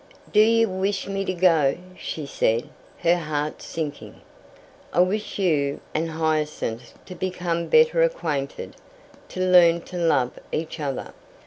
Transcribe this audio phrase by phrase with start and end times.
[0.33, 2.63] "Do you wish me to go?" said she,
[3.07, 4.21] her heart sinking.
[4.91, 8.77] "I wish you and Hyacinth to become better acquainted
[9.29, 11.13] to learn to love each other."